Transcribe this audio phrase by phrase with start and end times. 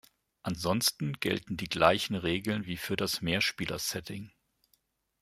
[0.41, 4.31] Ansonsten gelten die gleichen Regeln wie für das Mehrspieler-Setting.